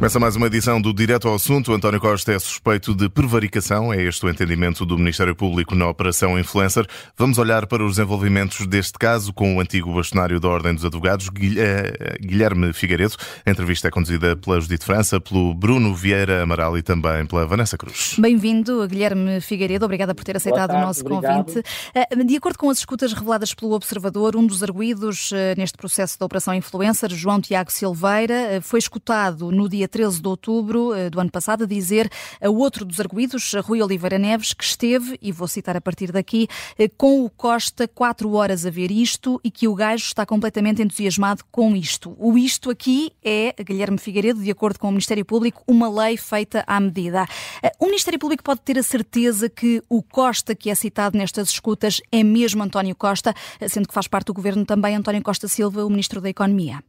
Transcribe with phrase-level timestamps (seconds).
[0.00, 1.74] Começa mais uma edição do Direto ao Assunto.
[1.74, 3.92] António Costa é suspeito de prevaricação.
[3.92, 6.86] É este o entendimento do Ministério Público na Operação Influencer.
[7.18, 11.28] Vamos olhar para os desenvolvimentos deste caso com o antigo bastonário da Ordem dos Advogados,
[11.28, 13.14] eh, Guilherme Figueiredo.
[13.44, 17.76] A entrevista é conduzida pela Judite França, pelo Bruno Vieira Amaral e também pela Vanessa
[17.76, 18.16] Cruz.
[18.18, 19.84] Bem-vindo, Guilherme Figueiredo.
[19.84, 21.44] Obrigada por ter aceitado tarde, o nosso obrigado.
[21.44, 21.62] convite.
[21.94, 26.18] Eh, de acordo com as escutas reveladas pelo Observador, um dos arguídos eh, neste processo
[26.18, 31.20] da Operação Influencer, João Tiago Silveira, foi escutado no dia 13 de outubro eh, do
[31.20, 35.48] ano passado, a dizer a outro dos arguídos, Rui Oliveira Neves, que esteve, e vou
[35.48, 36.48] citar a partir daqui,
[36.78, 40.82] eh, com o Costa quatro horas a ver isto e que o gajo está completamente
[40.82, 42.16] entusiasmado com isto.
[42.18, 46.64] O isto aqui é, Guilherme Figueiredo, de acordo com o Ministério Público, uma lei feita
[46.66, 47.26] à medida.
[47.62, 51.50] Eh, o Ministério Público pode ter a certeza que o Costa que é citado nestas
[51.50, 53.34] escutas é mesmo António Costa,
[53.68, 56.82] sendo que faz parte do governo também António Costa Silva, o Ministro da Economia.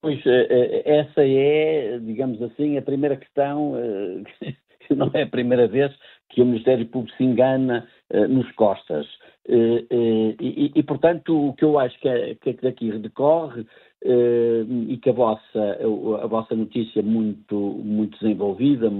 [0.00, 4.54] Pois, eh, eh, essa é, digamos assim, a primeira questão, eh,
[4.94, 5.92] não é a primeira vez
[6.28, 7.88] que o Ministério Público se engana
[8.28, 9.06] nos costas.
[9.48, 13.66] E, e, portanto, o que eu acho que, é, que daqui decorre
[14.04, 15.78] e que a vossa,
[16.22, 18.90] a vossa notícia muito, muito desenvolvida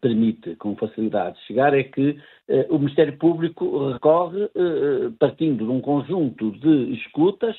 [0.00, 2.18] permite com facilidade chegar é que
[2.68, 4.50] o Ministério Público recorre,
[5.18, 7.56] partindo de um conjunto de escutas,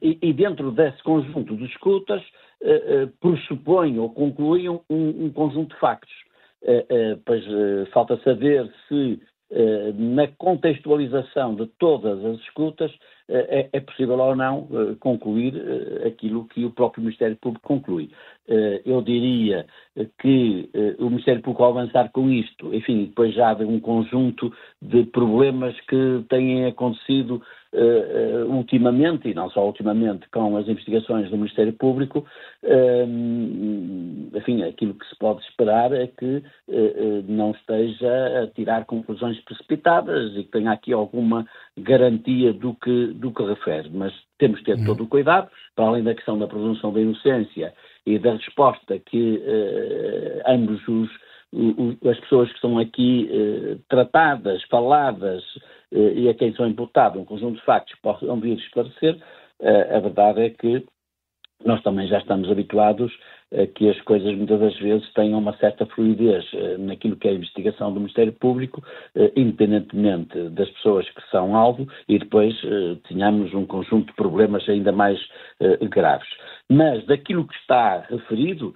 [0.00, 5.74] e, e, dentro desse conjunto de escutas uh, uh, pressupõem ou concluem um, um, conjunto
[5.74, 6.14] de factos.
[7.26, 7.44] Pois
[7.92, 9.20] falta saber se
[9.98, 12.90] na contextualização de todas as escutas
[13.28, 14.66] é, é, possível ou não
[14.98, 15.54] concluir
[16.06, 18.10] aquilo que o próprio Ministério Público conclui.
[18.86, 19.66] eu diria
[20.18, 25.04] que o Ministério Público, ao avançar com isto, enfim, depois já de um conjunto de
[25.04, 27.42] problemas que têm acontecido
[27.74, 32.24] uh, ultimamente, e não só ultimamente, com as investigações do Ministério Público,
[32.62, 39.38] uh, enfim, aquilo que se pode esperar é que uh, não esteja a tirar conclusões
[39.40, 41.46] precipitadas e que tenha aqui alguma
[41.76, 43.90] garantia do que, do que refere.
[43.92, 44.86] Mas temos que ter uhum.
[44.86, 47.74] todo o cuidado, para além da questão da presunção da inocência
[48.06, 49.42] e da resposta que
[50.46, 51.10] ambos os
[52.10, 55.42] as pessoas que estão aqui eh, tratadas, faladas
[55.94, 59.16] e a quem são imputados um conjunto de factos que possam vir esclarecer,
[59.60, 60.84] eh, a verdade é que
[61.64, 63.12] nós também já estamos habituados
[63.52, 67.30] a que as coisas muitas das vezes tenham uma certa fluidez eh, naquilo que é
[67.30, 68.82] a investigação do Ministério Público,
[69.14, 74.68] eh, independentemente das pessoas que são alvo, e depois eh, tenhamos um conjunto de problemas
[74.68, 75.18] ainda mais
[75.90, 76.28] graves.
[76.70, 78.74] Mas daquilo que está referido,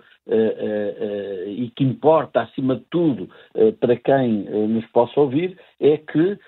[1.58, 3.28] e que importa, acima de tudo,
[3.80, 6.38] para quem nos possa ouvir, é que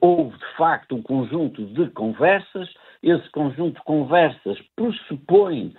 [0.00, 2.68] houve, de facto, um conjunto de conversas.
[3.02, 5.74] Esse conjunto de conversas pressupõe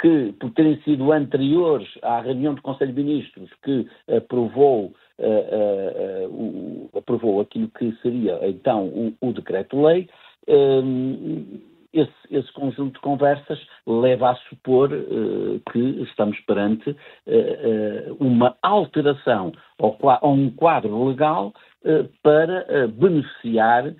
[0.00, 4.92] que, por terem sido anteriores à reunião do Conselho de Ministros que aprovou,
[6.94, 10.08] aprovou aquilo que seria, então, o, o decreto-lei,
[11.92, 18.56] esse, esse, conjunto de conversas leva a supor uh, que estamos perante uh, uh, uma
[18.62, 21.52] alteração ao, a um quadro legal
[22.24, 23.94] para beneficiar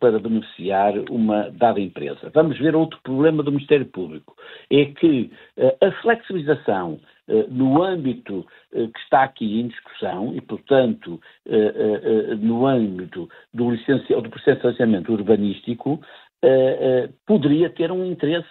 [0.00, 2.30] para beneficiar uma dada empresa.
[2.34, 4.36] Vamos ver outro problema do Ministério Público.
[4.70, 5.30] É que
[5.80, 6.98] a flexibilização
[7.48, 11.18] no âmbito que está aqui em discussão e, portanto,
[12.40, 16.00] no âmbito do, licencia, do processo de licenciamento urbanístico,
[16.44, 18.46] Uh, uh, poderia ter um interesse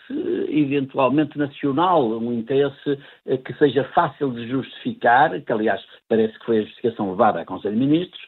[0.49, 2.91] eventualmente nacional, um interesse
[3.27, 5.79] uh, que seja fácil de justificar, que aliás
[6.09, 8.21] parece que foi a justificação levada ao Conselho de Ministros,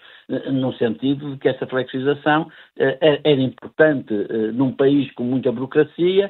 [0.52, 4.14] no sentido de que essa flexibilização era importante
[4.54, 6.30] num país com muita burocracia,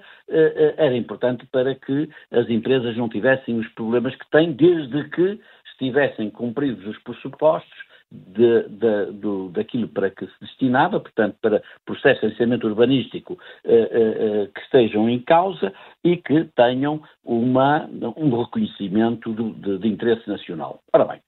[0.77, 5.39] era importante para que as empresas não tivessem os problemas que têm, desde que
[5.71, 12.21] estivessem cumpridos os pressupostos de, de, do, daquilo para que se destinava, portanto, para processos
[12.21, 15.73] de licenciamento urbanístico eh, eh, eh, que estejam em causa
[16.03, 20.81] e que tenham uma, um reconhecimento do, de, de interesse nacional.
[20.93, 21.19] Ora bem,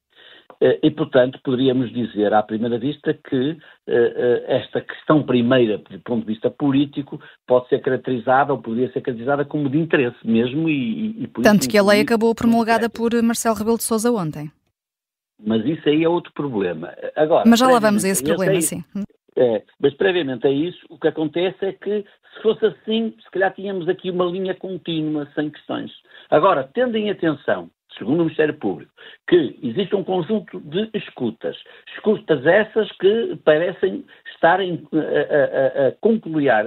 [0.84, 3.58] e, portanto, poderíamos dizer à primeira vista que
[4.46, 9.46] esta questão primeira, do ponto de vista político, pode ser caracterizada ou poderia ser caracterizada
[9.46, 13.56] como de interesse mesmo e, e por Tanto que a lei acabou promulgada por Marcelo
[13.56, 14.52] Rebelo de Sousa ontem.
[15.40, 16.94] Mas isso aí é outro problema.
[17.16, 18.84] Agora, mas já lá vamos a esse problema, aí, sim.
[19.38, 22.04] É, mas previamente a isso, o que acontece é que,
[22.36, 25.92] se fosse assim, se calhar tínhamos aqui uma linha contínua, sem questões.
[26.30, 28.92] Agora, tendo em atenção, segundo o Ministério Público,
[29.30, 31.56] que existe um conjunto de escutas,
[31.96, 34.04] escutas essas que parecem
[34.34, 36.62] estarem a, a, a concluir, a,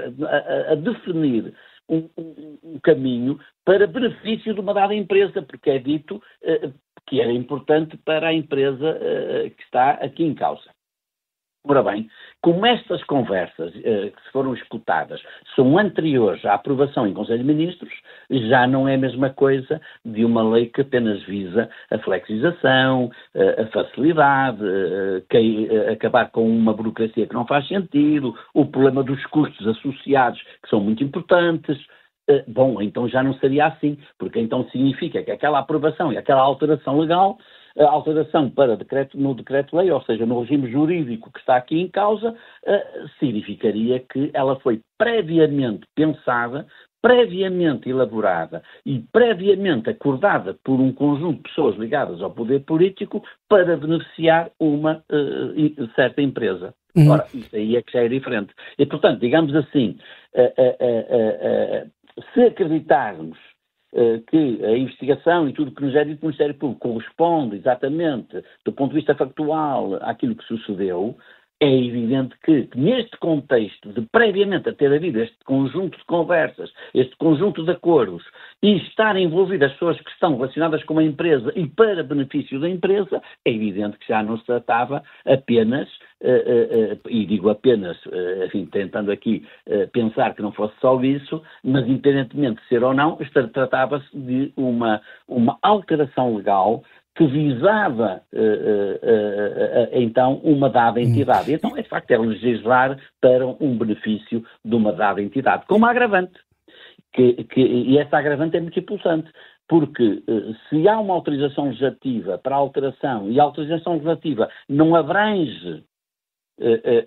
[0.72, 1.52] a definir
[1.88, 6.72] um, um, um, caminho para benefício de uma dada empresa, porque é dito uh,
[7.06, 10.70] que era importante para a empresa uh, que está aqui em causa.
[11.64, 12.08] Ora bem,
[12.40, 15.22] como estas conversas eh, que foram escutadas
[15.54, 17.92] são anteriores à aprovação em Conselho de Ministros,
[18.28, 23.62] já não é a mesma coisa de uma lei que apenas visa a flexibilização, eh,
[23.62, 29.24] a facilidade, eh, que, acabar com uma burocracia que não faz sentido, o problema dos
[29.26, 31.78] custos associados, que são muito importantes.
[32.28, 36.40] Eh, bom, então já não seria assim, porque então significa que aquela aprovação e aquela
[36.40, 37.38] alteração legal
[37.78, 41.88] a alteração para decreto, no decreto-lei, ou seja, no regime jurídico que está aqui em
[41.88, 46.66] causa, uh, significaria que ela foi previamente pensada,
[47.00, 53.76] previamente elaborada e previamente acordada por um conjunto de pessoas ligadas ao poder político para
[53.76, 56.74] beneficiar uma uh, certa empresa.
[56.94, 57.10] Uhum.
[57.10, 58.52] Ora, isso aí é que já é diferente.
[58.78, 59.96] E, portanto, digamos assim,
[60.34, 61.90] uh,
[62.34, 63.38] se acreditarmos
[63.94, 68.42] eh, que a investigação e tudo que nos é dito do Ministério Público corresponde exatamente,
[68.64, 71.16] do ponto de vista factual, àquilo que sucedeu,
[71.62, 77.16] é evidente que, neste contexto de previamente a ter havido este conjunto de conversas, este
[77.16, 78.24] conjunto de acordos,
[78.60, 83.22] e estar envolvidas pessoas que estão relacionadas com a empresa e para benefício da empresa,
[83.44, 85.88] é evidente que já não se tratava apenas,
[86.20, 87.96] uh, uh, uh, e digo apenas,
[88.46, 89.46] enfim, tentando aqui
[89.92, 93.18] pensar que não fosse só isso, mas independentemente de ser ou não,
[93.52, 96.82] tratava-se de uma, uma alteração legal
[97.14, 101.52] que visava uh, uh, uh, então uma dada entidade.
[101.52, 105.90] Então, é de facto, é legislar para um benefício de uma dada entidade, com uma
[105.90, 106.38] agravante.
[107.12, 109.30] Que, que, e essa agravante é muito impulsante,
[109.68, 110.22] porque
[110.70, 115.84] se há uma autorização legislativa para alteração e a autorização legislativa não abrange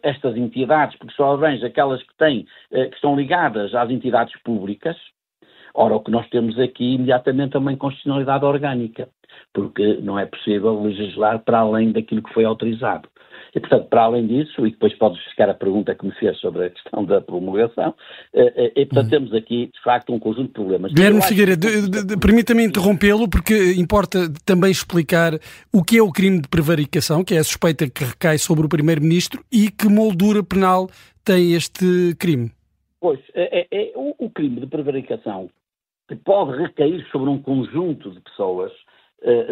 [0.04, 4.96] estas entidades, porque só abrange aquelas que têm, que estão ligadas às entidades públicas,
[5.74, 9.10] ora, o que nós temos aqui imediatamente é uma inconstitucionalidade orgânica
[9.54, 13.10] porque não é possível legislar para além daquilo que foi autorizado.
[13.56, 16.66] E, portanto, para além disso, e depois pode ficar a pergunta que me fez sobre
[16.66, 17.96] a questão da promulgação,
[18.34, 19.10] eh, eh, e, portanto, hum.
[19.10, 20.92] temos aqui, de facto, um conjunto de problemas.
[20.92, 22.20] Guilherme Figueiredo, que...
[22.20, 25.40] permita-me interrompê-lo, porque importa também explicar
[25.74, 28.70] o que é o crime de prevaricação, que é a suspeita que recai sobre o
[28.70, 30.90] Primeiro-Ministro, e que moldura penal
[31.24, 32.52] tem este crime.
[33.00, 35.50] Pois, é, é, é o, o crime de prevaricação
[36.10, 38.72] que pode recair sobre um conjunto de pessoas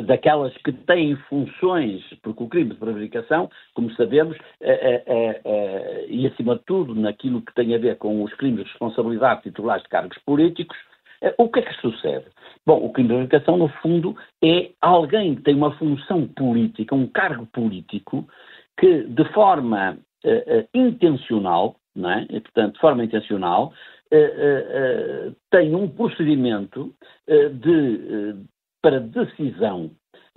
[0.06, 6.28] daquelas que têm funções, porque o crime de prevaricação, como sabemos, é, é, é, e
[6.28, 9.90] acima de tudo naquilo que tem a ver com os crimes de responsabilidade titulares de
[9.90, 10.78] cargos políticos,
[11.38, 12.26] o que é que sucede?
[12.66, 17.08] Bom, o crime de prevaricação, no fundo, é alguém que tem uma função política, um
[17.08, 18.28] cargo político,
[18.78, 22.28] que de forma uh, intencional, não é?
[22.30, 23.74] E, portanto, de forma intencional,
[25.50, 26.94] tem um procedimento
[27.28, 28.36] de
[28.84, 29.90] para decisão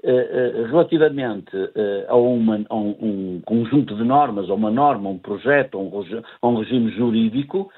[0.04, 5.18] uh, relativamente uh, a, uma, a um, um, conjunto de normas, a uma norma, um
[5.18, 7.70] projeto, a um, a um regime jurídico,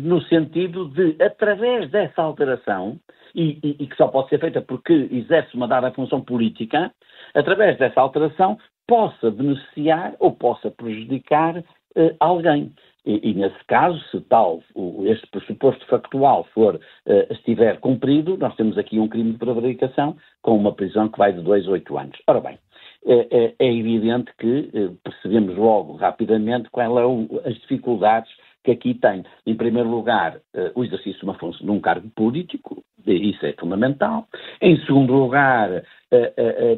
[0.00, 2.98] no sentido de, através dessa alteração,
[3.32, 6.92] e, e, e, que só pode ser feita porque exerce uma dada função política,
[7.32, 8.58] através dessa alteração,
[8.88, 11.62] possa beneficiar ou possa prejudicar
[12.18, 12.72] alguém.
[13.04, 18.54] E, e, nesse caso, se tal o, este pressuposto factual for uh, estiver cumprido, nós
[18.56, 21.98] temos aqui um crime de prevaricação com uma prisão que vai de 2 a 8
[21.98, 22.18] anos.
[22.26, 22.58] Ora bem,
[23.06, 28.30] é, é, é evidente que uh, percebemos logo, rapidamente, quais são as dificuldades
[28.62, 29.24] que aqui tem.
[29.46, 33.54] Em primeiro lugar, uh, o exercício de uma função de um cargo político, isso é
[33.54, 34.28] fundamental.
[34.60, 35.82] Em segundo lugar,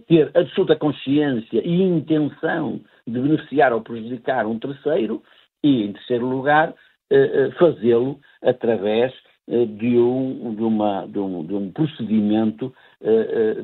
[0.07, 5.23] ter absoluta consciência e intenção de beneficiar ou prejudicar um terceiro
[5.63, 6.75] e, em terceiro lugar,
[7.13, 9.13] eh, eh, fazê-lo através
[9.47, 12.73] eh, de um, de, uma, de, um, de um procedimento,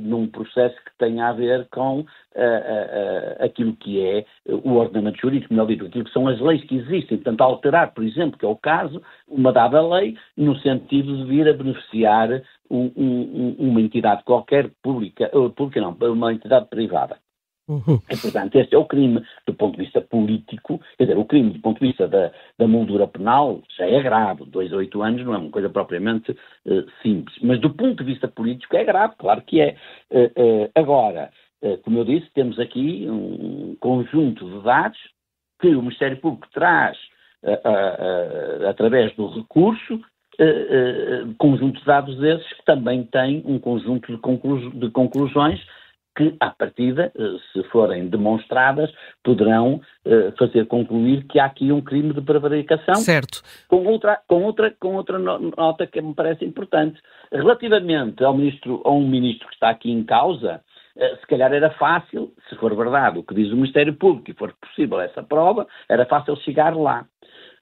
[0.00, 2.04] num processo que tenha a ver com
[3.38, 7.18] aquilo que é o ordenamento jurídico, melhor dito, aquilo que são as leis que existem.
[7.18, 11.49] Portanto, alterar, por exemplo, que é o caso, uma dada lei, no sentido de vir
[11.49, 17.16] a beneficiar um, um, uma entidade qualquer pública, pública não, uma entidade privada.
[17.68, 18.00] Uhum.
[18.10, 21.50] E, portanto, este é o crime do ponto de vista político, quer dizer, o crime
[21.50, 25.25] do ponto de vista da, da moldura penal já é grave, dois a oito anos
[25.25, 29.14] não é uma coisa propriamente uh, simples, mas do ponto de vista político é grave,
[29.18, 29.76] claro que é.
[30.10, 31.30] Uh, uh, agora,
[31.82, 34.98] como eu disse, temos aqui um conjunto de dados
[35.60, 36.96] que o Ministério Público traz
[38.68, 40.00] através do recurso,
[41.37, 45.60] conjunto de dados esses que também tem um conjunto de, conclu de conclusões
[46.18, 47.12] que, à partida,
[47.52, 48.90] se forem demonstradas,
[49.22, 49.80] poderão
[50.37, 52.96] fazer concluir que há aqui um crime de prevaricação.
[52.96, 53.40] Certo.
[53.68, 57.00] Com outra, com outra, com outra nota que me parece importante.
[57.30, 60.60] Relativamente ao ministro, a um ministro que está aqui em causa,
[60.98, 64.34] eh, se calhar era fácil, se for verdade o que diz o Ministério Público e
[64.34, 67.06] for possível essa prova, era fácil chegar lá.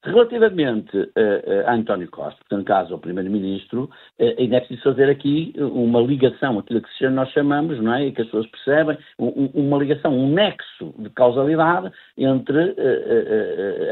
[0.02, 5.10] Relativamente uh, uh, a António Costa, portanto, caso ao Primeiro-Ministro, uh, ainda é preciso fazer
[5.10, 9.50] aqui uma ligação, aquilo que nós chamamos, não é, e que as pessoas percebem, um,
[9.54, 12.74] uma ligação, um nexo de causalidade entre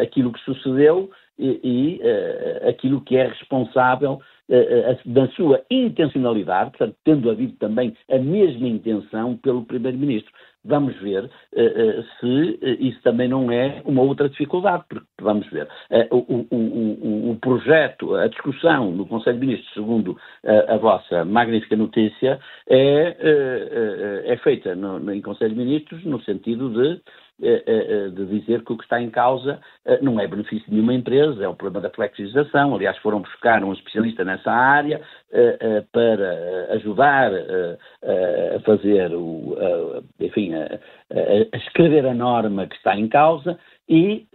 [0.01, 4.21] aquilo que sucedeu e, e aquilo que é responsável
[5.07, 10.33] da sua intencionalidade, portanto, tendo havido também a mesma intenção pelo Primeiro-Ministro.
[10.64, 15.47] Vamos ver uh, uh, se uh, isso também não é uma outra dificuldade, porque vamos
[15.50, 15.68] ver.
[16.11, 20.16] O, o, o, projeto, a discussão no Conselho de Ministros, segundo
[20.68, 26.71] a vossa magnífica notícia, é, é feita no, no, em Conselho de Ministros no sentido
[26.71, 27.00] de
[27.34, 29.61] eh, eh, eh, de dizer que o que está em causa
[30.00, 32.75] não é benefício de nenhuma empresa, é o problema da flexibilização.
[32.75, 35.00] Aliás, foram buscar um especialista nessa área
[35.93, 39.57] para ajudar a fazer, o,
[40.21, 44.26] enfim, a, escrever a norma que está em causa e,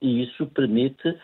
[0.00, 1.14] e isso permite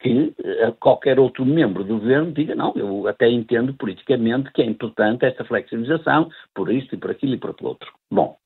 [0.00, 0.34] que
[0.80, 5.44] qualquer outro membro do governo diga, não, eu até entendo politicamente que é importante esta
[5.46, 7.90] flexibilização, por isto e por aquilo e por aquilo outro.
[8.10, 8.36] Bom,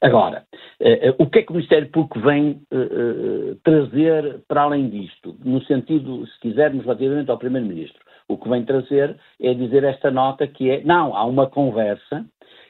[0.00, 0.44] Agora,
[0.80, 5.36] uh, uh, o que é que o Ministério Público vem uh, trazer para além disto?
[5.44, 10.46] No sentido, se quisermos, relativamente ao Primeiro-Ministro, o que vem trazer é dizer esta nota
[10.46, 12.24] que é, não, há uma conversa,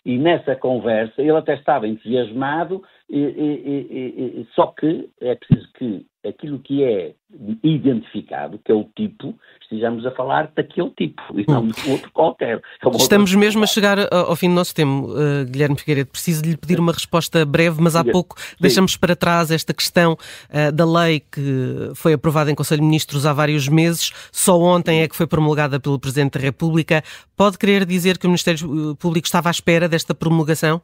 [0.04, 6.06] e nessa conversa ele até estava entusiasmado, e, e, e, só que é preciso que
[6.24, 7.14] aquilo que é
[7.62, 12.60] identificado, que é o tipo, estejamos a falar daquele tipo e não de outro qualquer.
[12.84, 16.10] É Estamos mesmo a chegar ao fim do nosso tempo, uh, Guilherme Figueiredo.
[16.10, 18.56] Preciso lhe pedir uma resposta breve, mas há pouco Sim.
[18.60, 23.26] deixamos para trás esta questão uh, da lei que foi aprovada em Conselho de Ministros
[23.26, 27.02] há vários meses, só ontem é que foi promulgada pelo Presidente da República.
[27.36, 30.80] Pode querer dizer que o Ministério Público estava à espera desta promulgação?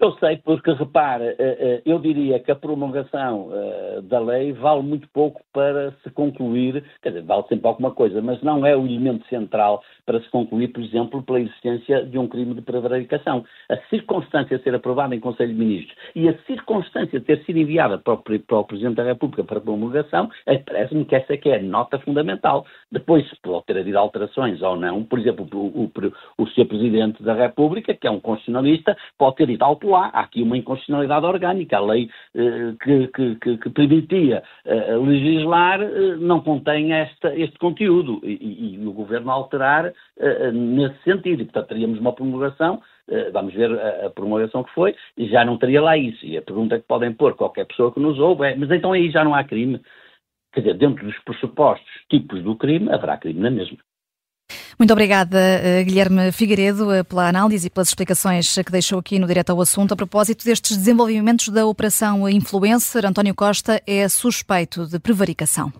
[0.00, 4.80] Eu sei, porque repare, eh, eh, eu diria que a promulgação eh, da lei vale
[4.80, 8.86] muito pouco para se concluir, quer dizer, vale sempre alguma coisa, mas não é o
[8.86, 13.44] elemento central para se concluir, por exemplo, pela existência de um crime de prevaricação.
[13.68, 17.58] A circunstância de ser aprovada em Conselho de Ministros e a circunstância de ter sido
[17.58, 20.30] enviada para o, para o Presidente da República para promulgação,
[20.64, 22.64] parece-me que essa é que é a nota fundamental.
[22.92, 25.92] Depois, pode ter havido alterações ou não, por exemplo, o, o,
[26.38, 26.66] o Sr.
[26.66, 30.10] Presidente da República, que é um constitucionalista, pode ter ido ao lá.
[30.12, 31.76] Há aqui uma inconstitucionalidade orgânica.
[31.76, 38.20] A lei eh, que, que, que, permitia eh, legislar eh, não contém esta, este conteúdo
[38.22, 39.92] e, e, o Governo alterar
[40.52, 41.42] nesse sentido.
[41.42, 42.80] E, portanto, teríamos uma promulgação
[43.32, 46.26] vamos ver a, a, promulgação que foi, e já não teria lá isso.
[46.26, 49.10] E a pergunta que podem pôr qualquer pessoa que nos ouve é: mas então aí
[49.10, 49.80] já não há crime?
[50.52, 53.78] Quer dizer, dentro dos pressupostos tipos do crime, haverá crime na mesma.
[54.78, 59.26] Muito obrigada, eh, Guilherme Figueiredo, eh, pela análise e pelas explicações que deixou aqui no
[59.26, 59.92] Direto ao Assunto.
[59.92, 65.72] A propósito destes desenvolvimentos da Operação Influencer, António Costa é suspeito de prevaricação.